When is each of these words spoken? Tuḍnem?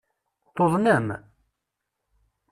Tuḍnem? 0.55 1.07